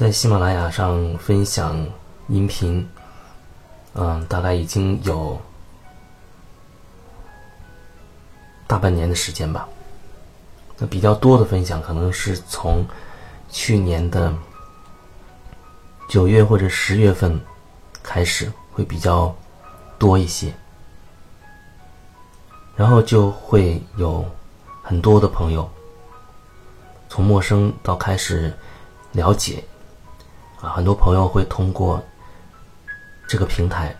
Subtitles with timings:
[0.00, 1.86] 在喜马拉雅上分享
[2.28, 2.88] 音频，
[3.92, 5.38] 嗯，大概已经有
[8.66, 9.68] 大半年的时间吧。
[10.78, 12.82] 那比较多的分享，可能是从
[13.50, 14.32] 去年的
[16.08, 17.38] 九月或者十月份
[18.02, 19.36] 开始，会比较
[19.98, 20.50] 多一些。
[22.74, 24.24] 然后就会有
[24.82, 25.70] 很多的朋友，
[27.10, 28.50] 从陌生到开始
[29.12, 29.62] 了解，
[30.60, 32.02] 啊，很多朋友会通过
[33.26, 33.96] 这个平台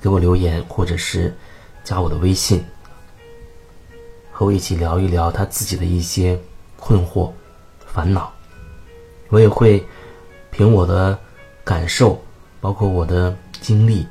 [0.00, 1.34] 给我留言，或者是
[1.82, 2.64] 加我的微信。
[4.30, 6.38] 和我一起聊一聊他自己的一些
[6.78, 7.32] 困惑、
[7.86, 8.30] 烦恼，
[9.30, 9.82] 我也会
[10.50, 11.18] 凭我的
[11.64, 12.22] 感受，
[12.60, 14.06] 包括我的经历，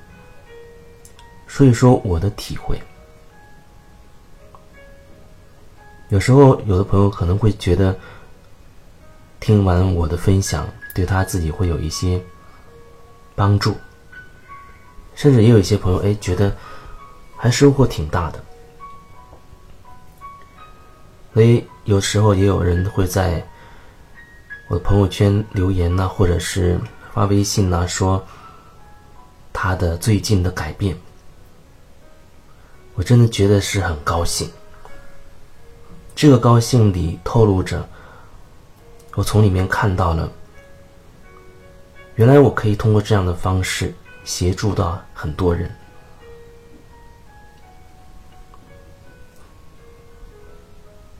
[1.45, 2.81] 说一说我的体会。
[6.09, 7.95] 有时候，有的朋友可能会觉得，
[9.39, 12.21] 听完我的分享，对他自己会有一些
[13.35, 13.75] 帮助，
[15.13, 16.55] 甚至也有一些朋友，哎，觉得
[17.35, 18.43] 还收获挺大的。
[21.33, 23.45] 所以有时候也有人会在
[24.67, 26.79] 我的朋友圈留言呐，或者是
[27.13, 28.25] 发微信呐，说
[29.53, 30.97] 他的最近的改变，
[32.95, 34.49] 我真的觉得是很高兴。
[36.15, 37.87] 这个高兴里透露着，
[39.15, 40.29] 我从里面看到了，
[42.15, 43.93] 原来我可以通过这样的方式
[44.25, 45.73] 协助到很多人。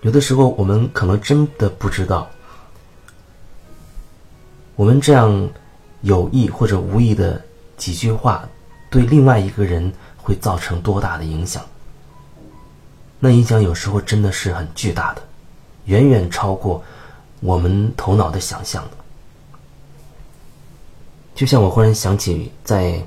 [0.01, 2.29] 有的时候，我们可能真的不知道，
[4.75, 5.49] 我们这样
[6.01, 7.41] 有意或者无意的
[7.77, 8.47] 几句话，
[8.91, 11.65] 对另外一个人会造成多大的影响。
[13.19, 15.23] 那影响有时候真的是很巨大的，
[15.85, 16.83] 远远超过
[17.39, 18.91] 我们头脑的想象的。
[21.35, 23.05] 就像我忽然想起，在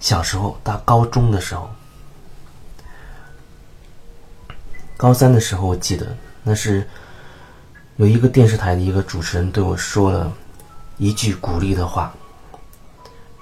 [0.00, 1.70] 小时候，到高中的时候。
[4.96, 6.88] 高三的时候，我记得那是
[7.96, 10.32] 有一个电视台的一个主持人对我说了
[10.96, 12.14] 一句鼓励的话。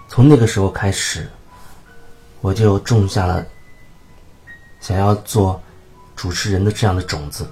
[0.08, 1.30] 从那个时候开始，
[2.40, 3.46] 我就种下了
[4.80, 5.62] 想要做
[6.16, 7.48] 主持人的这样的种子，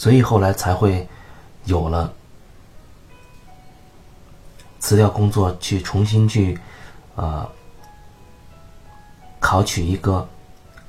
[0.00, 1.06] 所以后来才会
[1.66, 2.10] 有了
[4.78, 6.58] 辞掉工作，去重新去
[7.14, 7.46] 啊
[9.38, 10.26] 考取一个。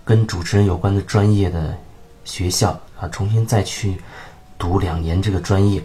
[0.03, 1.77] 跟主持人有关的专业的
[2.25, 4.01] 学校啊，重新再去
[4.57, 5.81] 读两年这个专业，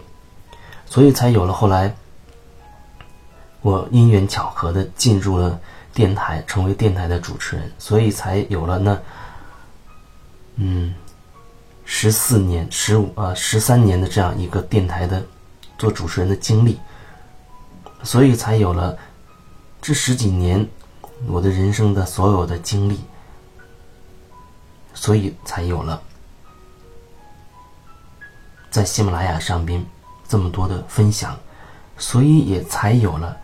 [0.85, 1.95] 所以才有了后来
[3.61, 5.59] 我因缘巧合的进入了
[5.93, 8.99] 电台，成为电台的主持人，所以才有了那
[10.55, 10.93] 嗯
[11.89, 15.25] 十四年、十五呃十三年的这样一个电台的
[15.77, 16.77] 做主持人的经历，
[18.03, 18.95] 所以才有了
[19.81, 20.67] 这十几年
[21.25, 22.99] 我的人生的所有的经历。
[24.93, 26.01] 所以才有了
[28.71, 29.85] 在喜马拉雅上边
[30.27, 31.37] 这么多的分享，
[31.99, 33.37] 所以也才有了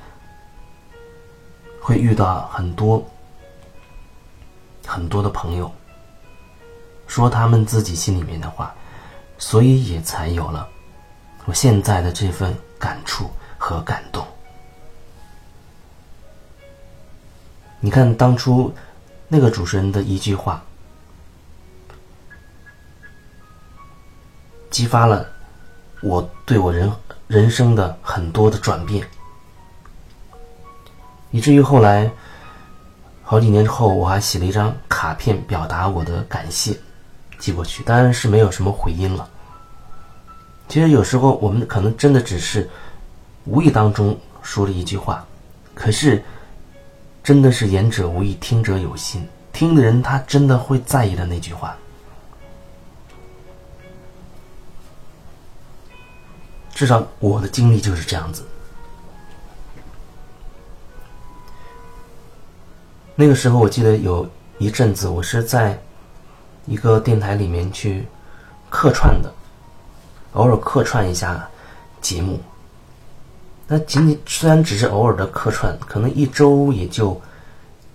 [1.80, 3.08] 会遇到很多
[4.84, 5.72] 很多的朋友
[7.08, 8.74] 说他们自己心里面的话，
[9.38, 10.68] 所以也才有了
[11.46, 14.26] 我现在的这份感触和感动。
[17.80, 18.74] 你看当初
[19.28, 20.64] 那个主持人的一句话。
[24.70, 25.24] 激发了
[26.02, 26.92] 我对我人
[27.28, 29.08] 人生的很多的转变，
[31.30, 32.12] 以至于后来
[33.22, 36.76] 好几年之后，我还写了一张卡片表达我的感谢，
[37.40, 39.30] 寄过去，当然是没有什么回音了。
[40.68, 42.70] 其实有时候我们可能真的只是
[43.46, 45.26] 无意当中说了一句话，
[45.74, 46.24] 可是
[47.24, 51.78] 真的是言者无意，听者有心，听的人他真的会在意的那句话。
[56.74, 58.44] 至少我的经历就是这样子。
[63.16, 64.28] 那个时候，我记得有
[64.58, 65.80] 一阵子，我是在
[66.66, 68.06] 一个电台里面去
[68.70, 69.34] 客串的，
[70.34, 71.48] 偶尔客串一下
[72.02, 72.40] 节目。
[73.68, 77.20] 那仅仅虽然只是偶尔的客串，可能一周也就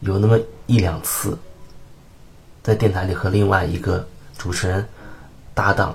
[0.01, 1.39] 有那么一两次，
[2.63, 4.07] 在电台里和另外一个
[4.37, 4.87] 主持人
[5.55, 5.95] 搭档。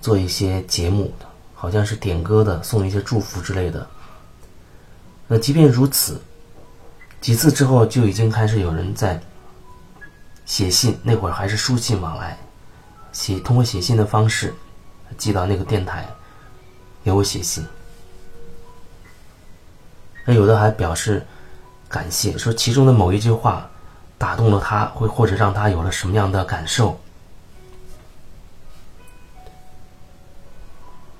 [0.00, 1.14] 做一些节目，
[1.54, 3.86] 好像是点歌的，送一些祝福之类的。
[5.28, 6.20] 那即便如此，
[7.20, 9.22] 几次之后就已经开始有人在
[10.44, 12.38] 写信，那会儿还是书信往来，
[13.12, 14.54] 写通过写信的方式
[15.16, 16.08] 寄到那个电台
[17.04, 17.66] 给我写信。
[20.24, 21.26] 那有的还表示
[21.88, 23.68] 感谢，说其中的某一句话
[24.18, 26.98] 打动了他，会或者让他有了什么样的感受。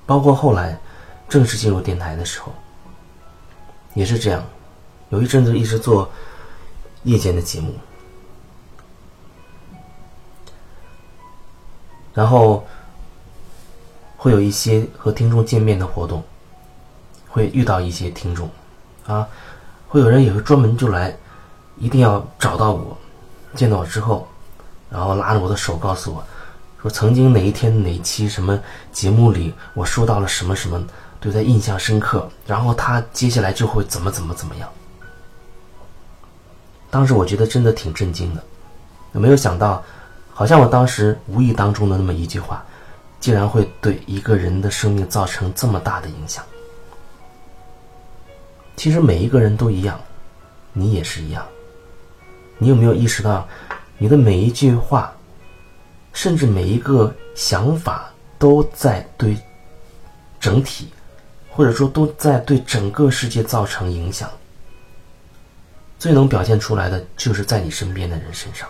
[0.05, 0.77] 包括后来
[1.29, 2.53] 正式进入电台的时候，
[3.93, 4.43] 也是这样。
[5.09, 6.09] 有一阵子一直做
[7.03, 7.73] 夜间的节目，
[12.13, 12.65] 然后
[14.17, 16.23] 会有一些和听众见面的活动，
[17.27, 18.49] 会遇到一些听众，
[19.05, 19.27] 啊，
[19.87, 21.15] 会有人也会专门就来，
[21.77, 22.97] 一定要找到我，
[23.55, 24.27] 见到我之后，
[24.89, 26.23] 然后拉着我的手告诉我。
[26.81, 28.59] 说曾经哪一天哪期什么
[28.91, 30.85] 节目里，我说到了什么什么，
[31.19, 34.69] 对他印象深刻，然后他接下来就会怎么怎么怎么样。
[36.91, 38.43] 当时我觉得真的挺震惊的，
[39.13, 39.81] 没有想到，
[40.33, 42.63] 好像我当时无意当中的那么一句话，
[43.19, 46.43] 竟然会对一个人的生命造成这么大的影响。
[48.75, 49.99] 其实每一个人都一样，
[50.73, 51.45] 你也是一样。
[52.57, 53.47] 你有没有意识到，
[53.97, 55.13] 你的每一句话？
[56.13, 59.35] 甚至每一个想法都在对
[60.39, 60.89] 整体，
[61.49, 64.29] 或者说都在对整个世界造成影响。
[65.97, 68.69] 最能表现出来的，就是在你身边的人身上。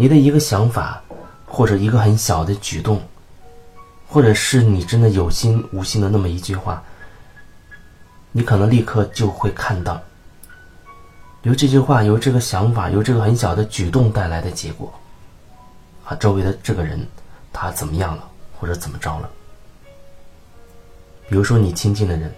[0.00, 1.02] 你的一个想法，
[1.44, 3.02] 或者一个很小的举动，
[4.06, 6.80] 或者是你真的有心无心的那么一句话，
[8.30, 10.00] 你可能立刻就会看到。
[11.42, 14.94] 由这句话，由这个想法，由这个很小的举动带来的结果，
[16.04, 17.04] 啊，周围的这个人
[17.52, 19.28] 他怎么样了，或者怎么着了？
[21.28, 22.32] 比如说你亲近的人，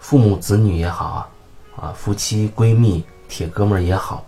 [0.00, 1.30] 父母子女也好啊，
[1.76, 4.26] 啊，夫妻闺蜜铁哥们儿也好，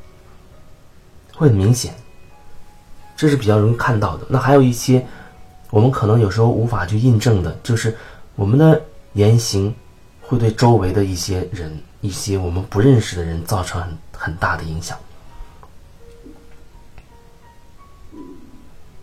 [1.34, 1.92] 会很明显，
[3.16, 4.26] 这是比较容易看到的。
[4.28, 5.04] 那还有一些
[5.70, 7.96] 我们可能有时候无法去印证的，就是
[8.34, 8.80] 我们的
[9.14, 9.74] 言行
[10.20, 11.76] 会对周围的一些人。
[12.00, 14.98] 一些我们不认识的人造成很很大的影响。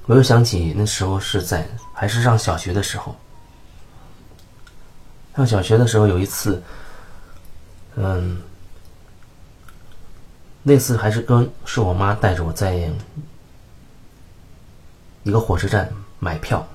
[0.05, 3.15] 我又想起那时候是在还是上小学的时候，
[5.35, 6.61] 上小学的时候有一次，
[7.95, 8.39] 嗯，
[10.61, 12.87] 那次还是跟是我妈带着我在
[15.23, 16.65] 一个火车站买票，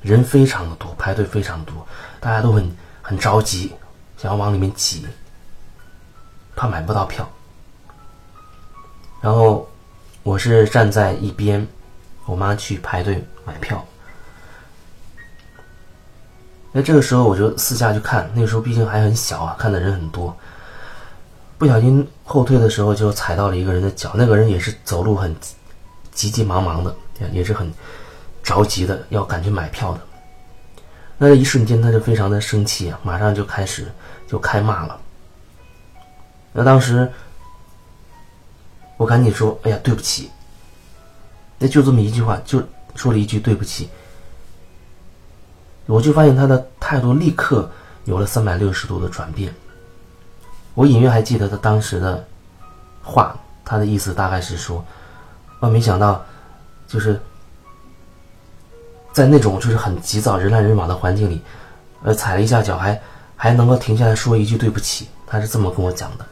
[0.00, 1.86] 人非常的多，排队非常多，
[2.20, 2.70] 大家都很
[3.00, 3.72] 很着急，
[4.16, 5.06] 想要往里面挤。
[6.54, 7.26] 怕买不到票，
[9.22, 9.66] 然后
[10.22, 11.66] 我是站在一边，
[12.26, 13.82] 我妈去排队买票。
[16.72, 20.36] 那这个时候我就四下去看，那个时候毕竟还很小啊，看的人很多。
[21.56, 25.34] 不小心后退的时候就踩到了一个人的脚，那个人也是走路很
[26.12, 26.94] 急急忙忙的，
[27.30, 27.70] 也是很
[28.42, 30.00] 着急的要赶去买票的。
[31.18, 33.86] 那一瞬间他就非常的生气啊，马上就开始
[34.26, 35.00] 就开骂了。
[36.52, 37.10] 那当时，
[38.96, 40.30] 我赶紧说：“哎呀，对不起。”
[41.58, 42.60] 那就这么一句话，就
[42.96, 43.88] 说了一句“对不起”，
[45.86, 47.70] 我就发现他的态度立刻
[48.04, 49.54] 有了三百六十度的转变。
[50.74, 52.26] 我隐约还记得他当时的
[53.02, 54.84] 话，他的意思大概是说
[55.60, 56.24] ：“我没想到，
[56.92, 57.18] 就是
[59.12, 61.40] 在那种就是很急躁、人来人往的环境里，
[62.02, 63.00] 呃，踩了一下脚，还
[63.34, 66.26] 还能够停下来说一句对不起。”他是这么跟我讲的。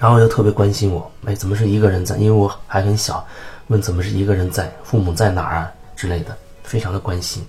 [0.00, 2.16] 然后又特别关心我，哎，怎么是一个人在？
[2.16, 3.24] 因为我还很小，
[3.68, 4.68] 问怎么是一个人在？
[4.82, 7.46] 父母在哪儿啊之类的，非常的关心。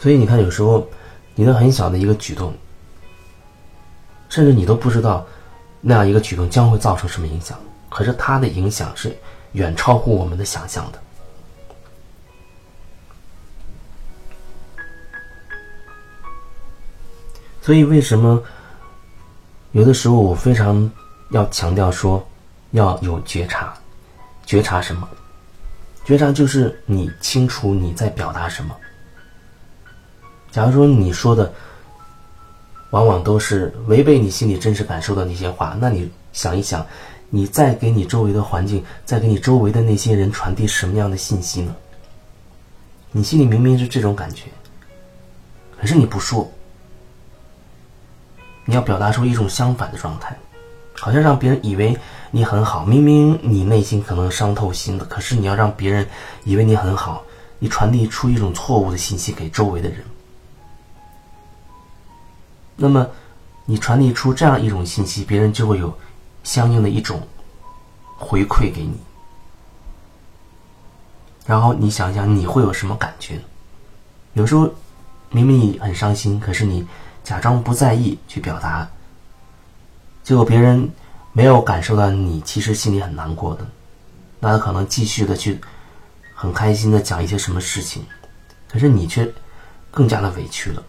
[0.00, 0.88] 所以你看，有时候
[1.34, 2.54] 你的很小的一个举动，
[4.30, 5.26] 甚至你都不知道
[5.82, 7.58] 那样一个举动将会造成什么影响，
[7.92, 9.16] 可是它的影响是
[9.52, 10.98] 远超乎我们的想象的。
[17.60, 18.42] 所以为什么？
[19.70, 20.90] 有的时候，我非常
[21.30, 22.26] 要强调说，
[22.72, 23.72] 要有觉察。
[24.44, 25.08] 觉察什么？
[26.04, 28.76] 觉察就是你清楚你在表达什么。
[30.50, 31.50] 假如说你说的
[32.90, 36.84] 往往都是违背你心里真实感受的那些话，那你想一想，
[37.34, 41.74] 你在给你周围的环境，在给你周围的那些人传递什么样的信息呢？
[43.10, 44.50] 你心里明明是这种感觉，
[45.80, 46.46] 可是你不说。
[48.66, 50.36] 你要表达出一种相反的状态，
[50.92, 51.96] 好像让别人以为
[52.30, 56.06] 你很好，明明你内心可能伤透心了，可是你要让别人
[56.44, 57.24] 以为你很好，
[57.58, 60.04] 你传递出一种错误的信息给周围的人。
[62.76, 63.08] 那么，
[63.64, 65.96] 你传递出这样一种信息，别人就会有
[66.42, 67.20] 相应的一种
[68.16, 68.98] 回馈给你。
[71.44, 73.40] 然后你想想你会有什么感觉？
[74.34, 74.72] 有时候
[75.30, 76.86] 明明你很伤心，可是你
[77.24, 78.88] 假装不在意去表达，
[80.22, 80.88] 结果别人
[81.32, 83.66] 没有感受到你其实心里很难过的，
[84.38, 85.60] 那他可能继续的去
[86.34, 88.04] 很开心的讲一些什么事情，
[88.68, 89.28] 可是你却
[89.90, 90.82] 更加的委屈了。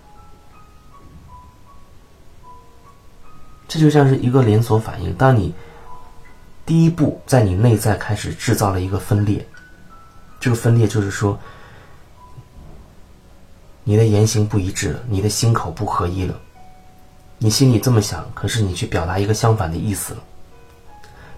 [3.74, 5.52] 这就像是一个连锁反应，当你
[6.64, 9.44] 第一步在你内在开始制造了一个分裂，
[10.40, 11.40] 这个分裂就是说，
[13.84, 16.40] 你的言行不一致了，你的心口不合一了，
[17.40, 20.22] 你心里这么想，可是你去表达一个相反的意思了。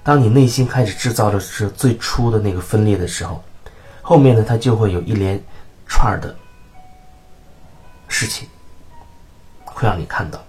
[0.03, 3.41] 当你内心开始制造的是最初的那个分裂的时候，
[4.01, 5.41] 后面呢，它就会有一连
[5.87, 6.35] 串的
[8.09, 8.45] 事情
[9.63, 10.43] 会让你看到。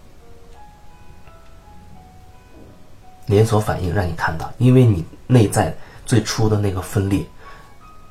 [3.26, 7.24] 连锁反应让你看到，因为你内在最初的那个分裂，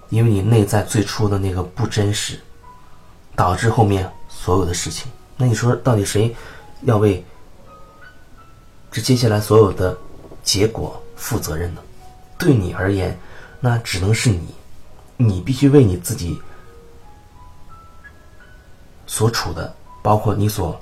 [0.10, 2.39] 因为你内在最初的那个不真实，
[3.36, 5.12] 导致后面所有的事情。
[5.38, 6.36] 那你说，到底谁
[6.81, 7.24] 要为
[8.91, 9.98] 这接下来所有的
[10.43, 11.81] 结果负责任呢？
[12.38, 13.17] 对你而言，
[13.60, 14.53] 那只能是你，
[15.17, 16.39] 你必须为你自己
[19.07, 20.79] 所处的，包括你所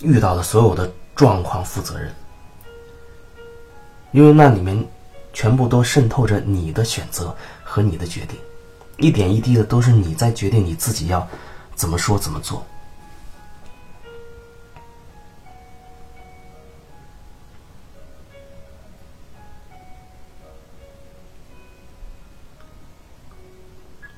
[0.00, 2.14] 遇到的所有的状况负责任。
[4.12, 4.86] 因为那里面
[5.32, 8.36] 全部都渗透着你的选择和你的决定，
[8.98, 11.26] 一点一滴的都是你在决定你自己要
[11.74, 12.66] 怎么说怎么做。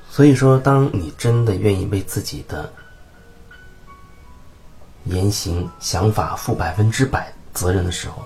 [0.09, 2.71] 所以说，当你真的愿意为自己的
[5.05, 8.23] 言行、想法负百分之百责任的时候，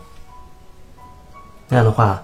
[1.69, 2.23] 那样的话，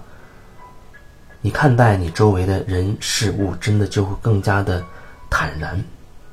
[1.41, 4.83] 你看待你周围的人事物，真的就会更加的
[5.29, 5.83] 坦然，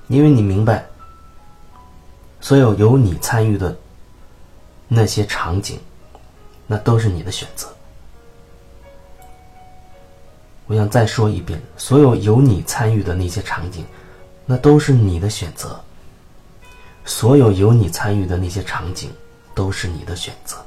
[0.08, 0.86] 因为你明白，
[2.40, 3.76] 所有有你参与的
[4.86, 5.78] 那些场景，
[6.66, 7.66] 那都是你的选择。
[10.66, 13.84] 我想再说一遍，所有有你参与的那些场景，
[14.46, 15.80] 那都是你的选择。
[17.04, 19.10] 所有有你参与的那些场景，
[19.52, 20.64] 都是你的选择。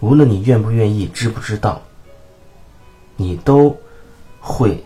[0.00, 1.82] 无论你愿不愿意、知不知道，
[3.16, 3.76] 你都
[4.40, 4.84] 会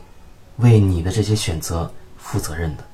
[0.57, 2.85] 为你的这些选择负责任的。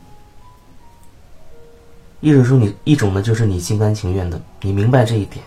[2.20, 5.44] 一种说你，一种呢就是你心甘情愿的，你明白这一点，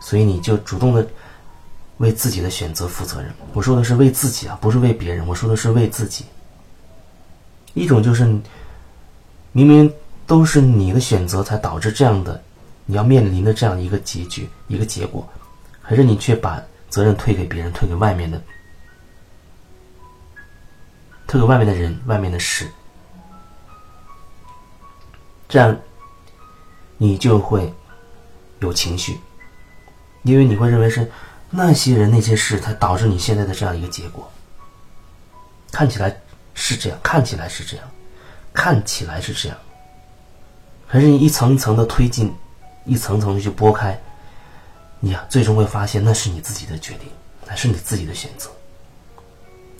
[0.00, 1.06] 所以你就主动的
[1.98, 3.32] 为自己的选择负责任。
[3.52, 5.24] 我说的是为自己啊，不是为别人。
[5.28, 6.24] 我说的是为自己。
[7.74, 8.24] 一种就是
[9.52, 9.92] 明明
[10.26, 12.42] 都是你的选择才导致这样的，
[12.84, 15.24] 你要面临的这样一个结局、一个结果。
[15.88, 18.42] 可是你却把责任推给别人，推给外面的，
[21.26, 22.68] 推给外面的人、外面的事，
[25.48, 25.74] 这样
[26.98, 27.72] 你就会
[28.60, 29.18] 有情绪，
[30.24, 31.10] 因为你会认为是
[31.48, 34.30] 那些人、那些事才导致你现在的这样一个结果。
[35.72, 36.14] 看起来
[36.52, 37.90] 是这样，看起来是这样，
[38.52, 39.56] 看起来是这样，
[40.86, 42.34] 可是你一层一层的推进，
[42.84, 43.98] 一层层的去拨开。
[45.00, 47.08] 你啊，最终会发现那是你自己的决定，
[47.46, 48.50] 那是你自己的选择。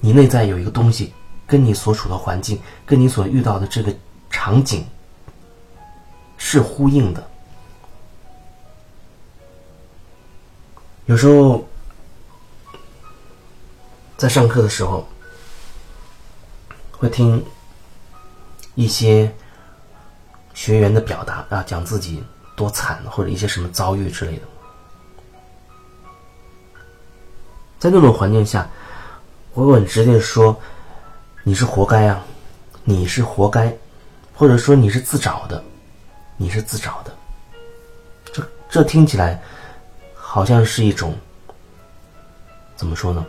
[0.00, 1.12] 你内在有一个东西，
[1.46, 3.92] 跟你所处的环境，跟你所遇到的这个
[4.30, 4.86] 场景
[6.36, 7.30] 是呼应的。
[11.06, 11.66] 有时候
[14.16, 15.08] 在上课的时候，
[16.92, 17.44] 会听
[18.76, 19.34] 一些
[20.54, 22.22] 学员的表达啊，讲自己
[22.54, 24.42] 多惨，或者一些什么遭遇之类的。
[27.78, 28.68] 在那种环境下，
[29.54, 30.58] 我很直接说
[31.44, 32.24] ：“你是活该啊，
[32.84, 33.72] 你是活该，
[34.34, 35.62] 或者说你是自找的，
[36.36, 37.14] 你是自找的。”
[38.32, 39.40] 这这听起来
[40.14, 41.16] 好像是一种
[42.74, 43.24] 怎么说呢？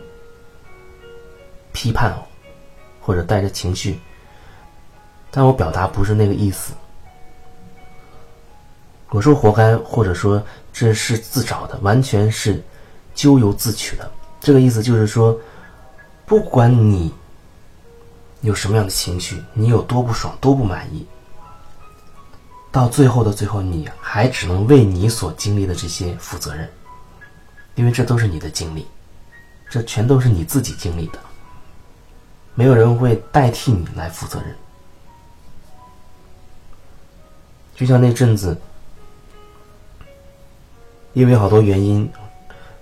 [1.72, 2.12] 批判，
[3.00, 4.00] 或者带着情绪，
[5.30, 6.72] 但我表达不是那个意思。
[9.10, 10.42] 我说活该，或者说
[10.72, 12.60] 这是自找的，完全是
[13.14, 14.10] 咎由自取的。
[14.40, 15.38] 这个意思就是说，
[16.24, 17.12] 不管你
[18.40, 21.06] 有什么样的情绪，你有多不爽、多不满意，
[22.72, 26.66] 到最后的最后，你还只能为你所经历的这些负责任，
[27.74, 28.86] 因为这都是你的经历，
[29.68, 31.18] 这全都是你自己经历的，
[32.54, 34.56] 没有人会代替你来负责任。
[37.74, 38.58] 就像那阵子，
[41.12, 42.10] 因为好多原因，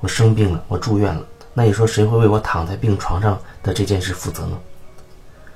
[0.01, 1.27] 我生病了，我住院了。
[1.59, 4.57] 那你说谁会为我躺在病床上的这件事负责呢？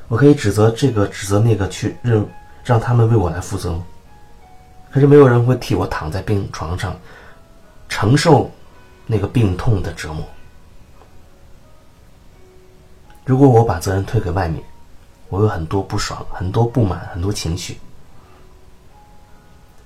[0.08, 2.26] 我可以指责这个，指责那个，去让
[2.64, 3.80] 让他们为我来负责。
[4.90, 6.96] 可是没有人会替我躺在病床上，
[7.88, 8.50] 承受
[9.06, 10.26] 那个病痛的折磨。
[13.24, 14.60] 如果我把责任推给外面，
[15.28, 17.78] 我有很多不爽、很多不满、很多情绪。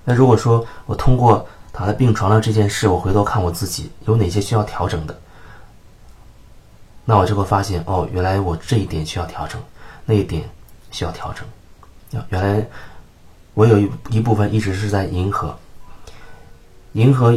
[0.02, 5.14] 那如果说我通过躺在病床上这件事，我回头看我自己有哪些需要调整的，
[7.06, 9.58] 那我就会发现，哦，原来我这一点需要调整，
[10.04, 10.46] 那一点
[10.90, 12.22] 需要调整。
[12.28, 12.66] 原来。
[13.56, 15.58] 我有一一部分一直是在迎合，
[16.92, 17.34] 迎合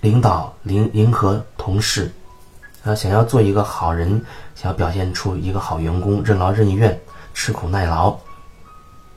[0.00, 2.10] 领导，迎迎合同事，
[2.82, 4.24] 啊，想要做一个好人，
[4.54, 6.98] 想要表现出一个好员工，任劳任怨，
[7.34, 8.16] 吃苦耐劳，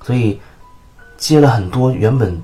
[0.04, 0.38] 所以
[1.16, 2.44] 接了很多原本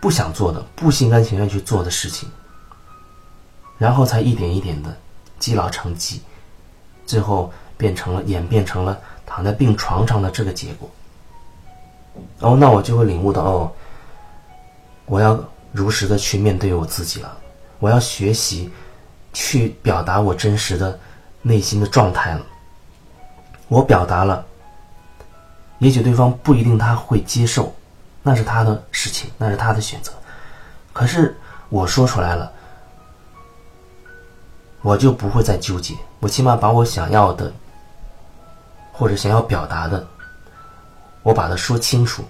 [0.00, 2.28] 不想做的、不心甘情愿去做的事情，
[3.78, 4.96] 然后才一点一点的
[5.42, 6.22] 积劳成疾，
[7.04, 8.96] 最后变成了演变成了
[9.26, 10.88] 躺在病床上的这个结果。
[12.38, 13.72] 哦，那我就会领悟到哦，
[15.06, 15.36] 我要
[15.72, 17.36] 如实的去面对我自己了，
[17.80, 18.70] 我要学习
[19.32, 20.96] 去表达我真实的
[21.42, 22.46] 内心的状态了。
[23.66, 24.46] 我表达了，
[25.78, 27.74] 也许对方不一定他会接受，
[28.22, 30.12] 那是他的事情，那是他的选择。
[30.92, 31.36] 可是
[31.68, 32.52] 我说出来了，
[34.82, 37.52] 我就不会再纠结，我起码把我想要的
[38.92, 40.06] 或者想要表达的。
[41.22, 42.24] 我把它说清楚，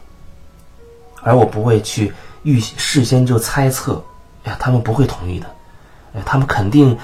[1.23, 4.05] 而我不会去预事先就猜测，
[4.45, 5.47] 哎呀，他们不会同意的，
[6.15, 6.99] 哎，他们肯定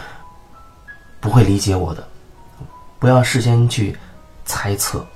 [1.19, 2.07] 不会理解我的。
[2.99, 3.97] 不要事先去
[4.45, 5.07] 猜测，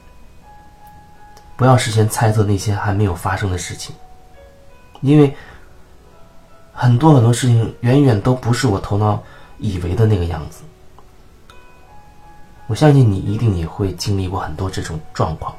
[1.57, 3.95] 不要事先猜测那些还没有发生的事情，
[5.03, 5.37] 因为
[6.73, 9.23] 很多很多事情远远都不是我头脑
[9.62, 10.62] 以为的那个样子。
[12.66, 15.55] 我相信你一定也会经历过很多这种状况。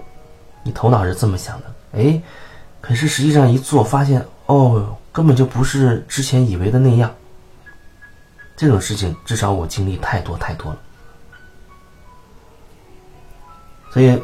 [0.62, 2.22] 你头脑是这么想的，哎，
[2.80, 7.14] 可是实际上一做发现，哦，根本就不是之前以为的那样。
[8.56, 10.80] 这种事情至少我经历太多太多了，
[13.92, 14.22] 所以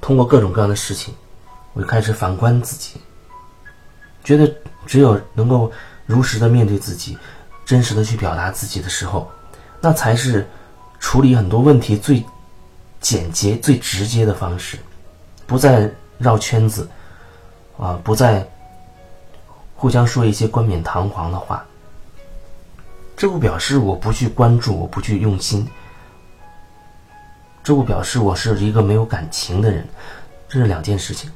[0.00, 1.12] 通过各种各样的事情，
[1.72, 3.00] 我就开始反观自己，
[4.22, 4.50] 觉得
[4.86, 5.70] 只有能够
[6.06, 7.18] 如实的面对自己，
[7.64, 9.30] 真实的去表达自己的时候，
[9.80, 10.46] 那才是
[10.98, 12.24] 处理很多问题最
[13.00, 14.78] 简洁、最直接的方式。
[15.46, 16.88] 不再绕圈子，
[17.78, 18.46] 啊，不再
[19.74, 21.64] 互相说一些冠冕堂皇的话。
[23.16, 25.66] 这不表示我不去关注，我不去用心。
[27.62, 29.86] 这不表示我是一个没有感情的人，
[30.48, 31.30] 这是两件事情。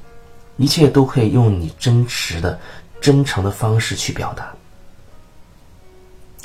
[0.56, 2.58] 一切都可以用你真实的、
[3.00, 4.52] 真诚的方式去表达，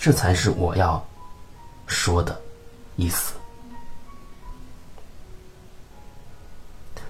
[0.04, 1.02] 这才是我要
[1.88, 2.38] 说的
[2.98, 3.34] 意思。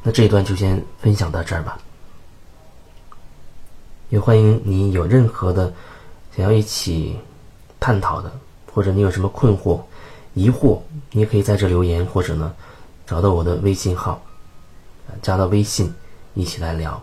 [0.03, 1.79] 那这一段就先分享到这儿吧。
[4.09, 5.73] 也欢迎你有任何的
[6.37, 7.17] 想要一起
[7.79, 8.31] 探讨的，
[8.71, 9.81] 或者你有什么困惑、
[10.35, 10.79] 疑惑，
[11.09, 12.53] 你也可以在这留言，或者呢
[13.07, 14.21] 找到我的微信号，
[15.23, 15.91] 加到微信
[16.35, 17.01] 一起来聊。